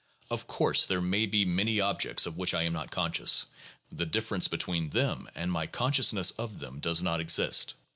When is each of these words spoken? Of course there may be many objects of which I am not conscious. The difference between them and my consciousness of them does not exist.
Of 0.31 0.47
course 0.47 0.87
there 0.87 0.99
may 0.99 1.27
be 1.27 1.45
many 1.45 1.79
objects 1.79 2.25
of 2.25 2.35
which 2.35 2.55
I 2.55 2.63
am 2.63 2.73
not 2.73 2.89
conscious. 2.89 3.45
The 3.91 4.07
difference 4.07 4.47
between 4.47 4.89
them 4.89 5.29
and 5.35 5.51
my 5.51 5.67
consciousness 5.67 6.31
of 6.39 6.57
them 6.57 6.79
does 6.79 7.03
not 7.03 7.21
exist. 7.21 7.75